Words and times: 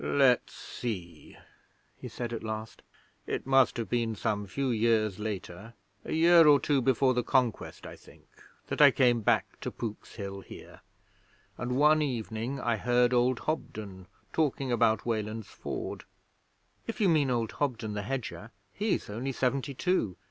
'Let's 0.03 0.55
see,' 0.55 1.37
he 1.95 2.07
said 2.07 2.33
at 2.33 2.41
last. 2.43 2.81
'It 3.27 3.45
must 3.45 3.77
have 3.77 3.87
been 3.87 4.15
some 4.15 4.47
few 4.47 4.71
years 4.71 5.19
later 5.19 5.75
a 6.03 6.11
year 6.11 6.47
or 6.47 6.59
two 6.59 6.81
before 6.81 7.13
the 7.13 7.21
Conquest, 7.21 7.85
I 7.85 7.95
think 7.97 8.25
that 8.65 8.81
I 8.81 8.89
came 8.89 9.21
back 9.21 9.59
to 9.61 9.69
Pook's 9.69 10.15
Hill 10.15 10.39
here, 10.41 10.81
and 11.55 11.77
one 11.77 12.01
evening 12.01 12.59
I 12.59 12.77
heard 12.77 13.13
old 13.13 13.41
Hobden 13.41 14.07
talking 14.33 14.71
about 14.71 15.05
Weland's 15.05 15.49
Ford.' 15.49 16.03
'If 16.87 16.99
you 16.99 17.07
mean 17.07 17.29
old 17.29 17.51
Hobden 17.51 17.93
the 17.93 18.01
hedger, 18.01 18.49
he's 18.73 19.07
only 19.07 19.31
seventy 19.31 19.75
two. 19.75 20.17